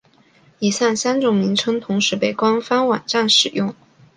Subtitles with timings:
[0.57, 3.75] 以上三种名称同时被官方网站使用。